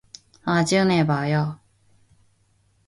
나중에 0.47 1.05
봐요. 1.05 1.59